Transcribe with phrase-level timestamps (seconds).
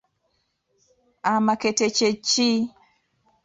[1.31, 2.49] Amakkete kye ki?